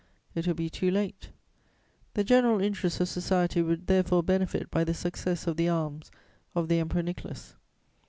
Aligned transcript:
It 0.33 0.47
will 0.47 0.55
be 0.55 0.67
too 0.67 0.89
late. 0.89 1.29
"The 2.15 2.23
general 2.23 2.59
interests 2.59 2.99
of 3.01 3.07
society 3.07 3.61
would 3.61 3.85
therefore 3.85 4.23
benefit 4.23 4.71
by 4.71 4.83
the 4.83 4.95
success 4.95 5.45
of 5.45 5.57
the 5.57 5.69
arms 5.69 6.09
of 6.55 6.69
the 6.69 6.79
Emperor 6.79 7.03
Nicholas. 7.03 7.53